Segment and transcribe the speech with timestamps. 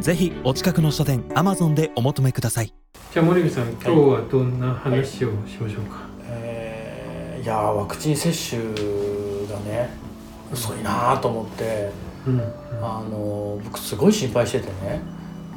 [0.00, 2.72] ぜひお近くの書店アマゾンでお求めください。
[3.12, 8.62] じゃあ森部さん今日はどんな話をしましょうか、えーいやーワクチン接種
[9.48, 9.90] がね。
[10.52, 11.90] 遅いなーと思って。
[12.26, 12.40] うん。
[12.80, 15.00] あの僕すごい心配しててね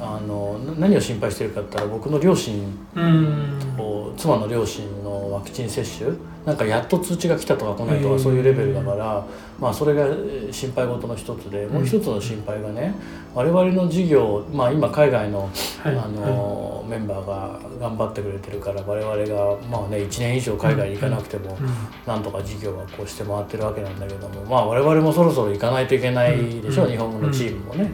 [0.00, 2.64] あのな何を心配してるかって言ったら僕の両親
[2.94, 3.58] うん。
[3.76, 6.10] と妻の両親のワクチン接種
[6.44, 9.26] なんかやっと通知が来たとか来ないとかそういうレベルだから、
[9.60, 12.94] まあ、それがえー心配事の一つでもう一つの心配がね
[13.34, 15.50] 我々の事業、まあ、今海外の
[15.82, 15.98] はい。
[15.98, 21.68] あのメンバーが頑張ってくれてるから我々がまあね1年以上海外に行かなくてもうん。
[22.06, 26.90] なんとか事業がこうして回ってるわけなんだけどもまあ我々もそろそろ行かないといけないでしょ、うん。
[26.90, 27.92] 日本のチームもね。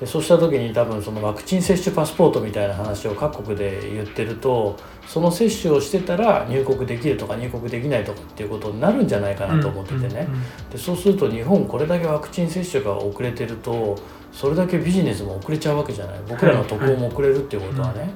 [0.00, 10.26] でそうした時に多分そのワクチン接種パスポートみたいな話を各国で言ってるとその接種をしてたら入国できるとか入国できないとかっていうことになるんじゃないかなと思っててね。
[10.72, 13.98] でそうすると日本これだけワクチン接種が遅れてると
[14.32, 16.20] それだけビジネスも遅れちゃうわけじゃない。
[16.26, 18.10] 僕らの渡航も遅れるっていうことはね、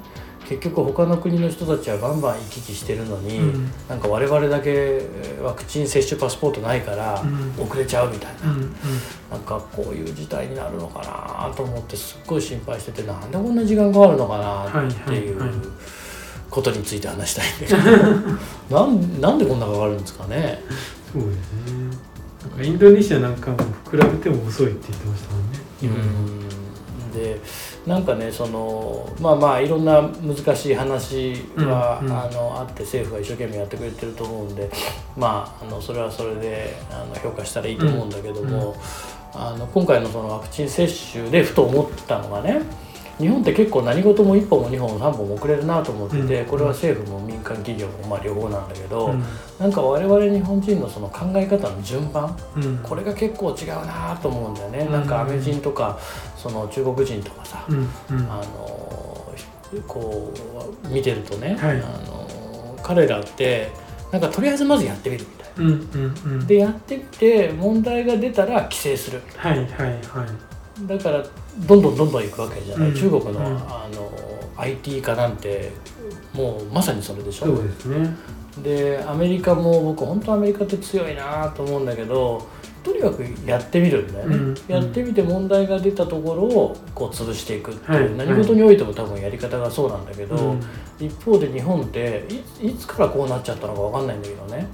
[0.49, 3.71] 結局他の国の人たちはバンバン行き来してるのに、うん。
[3.89, 7.65] なんか我々だけえーワクチン接種パスポートないからうん。
[7.65, 8.75] 遅れちゃうみたいな、うんうん。
[9.31, 11.01] なんかこういう事態になるのか
[11.49, 15.41] なと思ってすっごい心配しててなんでこんな時間かかるのかなっていう
[16.51, 17.99] ことについて話したいんだけ
[18.71, 18.87] ど。
[18.87, 20.63] なんなんでこんなかかるんですかね。
[21.13, 21.53] そうです
[22.59, 23.57] ねインドネシアなんかも
[23.91, 25.59] 比べても遅いって言ってましたもんね。
[25.83, 27.13] うん。
[27.13, 27.41] で
[27.87, 32.19] なんかねそのまあまあいろんな難しい話は、うんうん。
[32.19, 34.71] あのあって政府が一生懸命やってくれてると思うんで
[35.17, 38.75] まああのそれはそれであの評価したらいいと思うんだけども、
[39.35, 42.63] あの今回のそのワクチン接種でふと思ったのがね
[43.19, 46.47] 日本って結構何事も1本も2本も3本も遅れるなと思ってて、うん。
[46.47, 49.25] これは政府も民間企業もまあ両方なんだけど、うん。
[49.59, 52.79] なんか我々日本人のその考え方の順番うん。
[52.79, 54.93] これが結構違うなと思うんだよね、うん。
[54.93, 55.99] なんかアメ人とか
[56.37, 59.33] その中国人とかさ、あの
[59.87, 60.33] こ
[60.85, 61.77] う見てるとね、はい。
[61.77, 63.71] あの彼らって
[64.13, 65.67] なんかとりあえずまずやってみるみたいうん。
[65.67, 66.15] うん。
[66.25, 66.39] うん。
[66.41, 66.47] な。
[66.47, 69.59] でやってみて問題が出たら規制するはい。
[69.59, 69.67] はい。
[69.67, 70.87] はい。
[70.87, 71.25] だから
[71.67, 72.95] どんどんどんどん行くわけじゃない、うん。
[72.95, 73.47] 中国の,、うん。
[73.57, 74.11] あの
[74.57, 75.73] IT 化なんて
[76.33, 77.47] もうまさにそれでしょ。
[77.47, 78.17] そうですね。
[78.63, 82.47] でアメリカも僕本当アメリカって強いなと思うんだけど
[82.85, 84.55] とにかくやってみるんだよね、うん。
[84.69, 88.29] やってみて問題が出たところをこう潰していくっていう、はい。
[88.29, 90.61] 何事においても多分やり方がそうなんだけど、うん。
[91.01, 92.27] 一方で日本って
[92.61, 94.69] いいつからこうなっちゃったのか分かんないんだけどね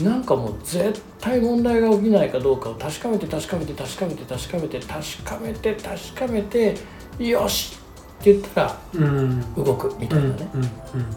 [0.00, 6.76] なんかもう絶対問題が起きないかどうかを確かめて確かめて確かめて確かめて確かめて確かめて
[7.18, 7.76] よし
[8.20, 9.54] って言ったらうん。
[9.54, 10.70] 動くみたいなね、うんうん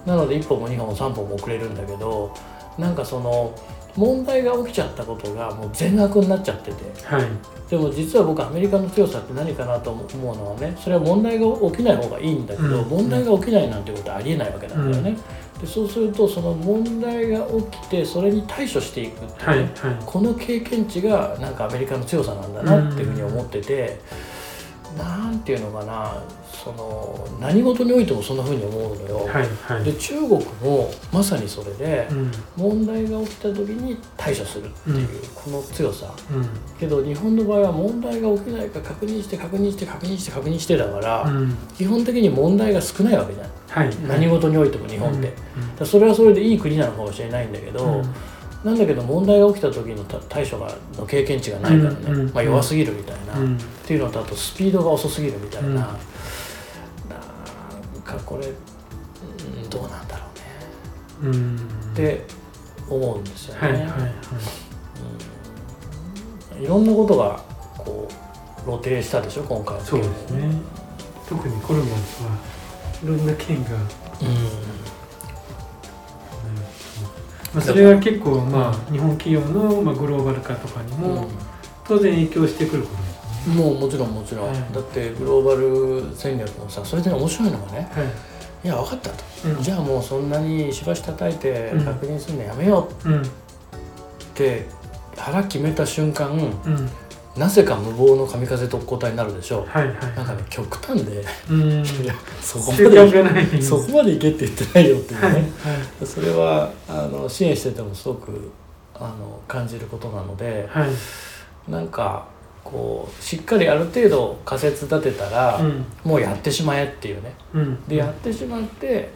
[0.06, 2.34] なので1本も2本も3本も遅れるんだけど
[2.78, 3.56] なんかその
[3.96, 7.06] 問題が起きちゃったことがもう全額になっちゃってて。
[7.06, 7.26] はい。
[7.70, 12.90] でも実は僕アメリカの強さって何かなと思うのはねそれは問題が起きない方がいいんだけど、うん。
[12.90, 15.18] 問題が起きないなんてことはありえないわけなんだよね、
[15.60, 20.04] でそうするとその問題が起きてそれに対処していくっていうね、はいはい。
[20.06, 24.00] この経験値がなんかアメリカの強さなんだなっていうふうに思ってて、
[24.98, 26.24] なんていうのかな
[26.64, 29.18] その何事においてもそんなふうに思うのよ。
[29.26, 29.84] はいはい。
[29.84, 32.32] で中国もまさにそれでうん。
[32.56, 36.14] 問題が起きた時に対処するっていうこの強さ。
[36.32, 36.48] うん。
[36.80, 41.58] けど日本の場合は問題が起きないか確認して確認して確認して確認してだから、うん。
[41.78, 43.52] 基本的に問題が少ないわけじゃない。
[43.68, 43.98] はい。
[44.08, 45.34] 何事においても日本って、
[45.78, 48.14] だそれはそれでいい国なのかもしれないんだけど、うん
[48.66, 53.58] なんだけど問題が起きた時のた対処がの経験値がないからね、うんうんまあ、弱すぎるみたいな、うん。
[53.58, 55.92] っていうのとあとスピードが遅すぎるみたいな、うんなん
[58.04, 60.26] かこれ、うんどうなんだろ
[61.24, 61.38] うね。
[61.38, 61.56] うん。
[61.58, 61.60] っ
[61.96, 62.26] て
[62.90, 63.62] 思うんですよね。
[63.62, 63.92] はいはいはい。
[66.58, 66.64] うん。
[66.64, 67.44] いろんなことが
[67.78, 70.50] こう露呈したでしょ今回のそうですね。
[71.30, 71.98] 特にコロナは
[73.04, 73.86] いろんな県が、うん
[77.56, 81.28] まあ、それが結構まあ日本企業のまあグローバル化とかにも
[81.88, 83.56] 当然影響してくることですね。
[83.56, 84.58] もうもちろんもちろん、はい。
[84.74, 85.56] だってグローバ
[86.10, 88.06] ル戦略もさそれで面白いのがねはい。
[88.66, 89.64] いや分かったと、うん。
[89.64, 91.86] じゃあもうそんなにしばし叩いてうん。
[91.86, 93.22] 確認するのやめよううん。
[93.22, 93.26] っ
[94.34, 94.66] て
[95.16, 96.90] 腹決めた瞬間うん
[97.38, 99.96] なぜか無謀の神風特攻隊になるでしょはいはい。
[100.16, 101.24] なんかね極端で。
[102.42, 105.40] そこま集でそこまでいけって言ってないよっていうね、はいは
[106.02, 106.06] い。
[106.06, 108.52] それはあの支援しててもすごく
[108.94, 111.72] あの感じることなのではい。
[111.72, 112.28] なんか
[112.64, 115.86] こうしっかりある程度仮説立てたら、うん。
[116.06, 117.34] もうやってしまえっていうね。
[117.54, 117.84] うん。
[117.86, 119.10] でやってしまって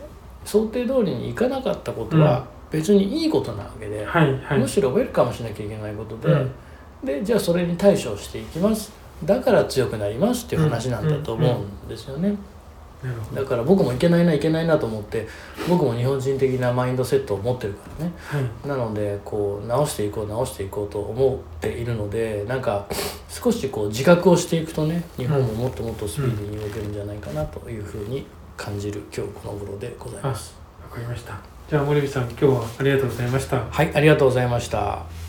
[0.44, 4.60] 想定通りにいかなかったことは別にいいことなわけで、はいはい。
[4.60, 6.52] むしろウェルカムしなきゃいけないことで、うん
[7.04, 8.92] でじゃあそれに対処していきます。
[9.24, 12.36] だから強くなりますっていう話なんだと思うんですよね。
[13.34, 15.26] だから僕もいけないないけないなと思って
[15.70, 18.12] 僕も日本人的なマインドセットを持ってるからね。
[18.18, 18.68] はい。
[18.68, 22.88] なのでこう直していこう直していこうと思っているのでなんか
[23.30, 28.26] 少しこう自覚をしていくとね日本ももっともっとスピーディーに動けるんじゃないかなというふうに
[28.58, 30.54] 感じる今日この頃でございます。
[30.84, 31.38] わかりました。
[31.70, 33.64] じゃあ森口さん今日はありがとうございました。
[33.70, 35.29] はいありがとうございました。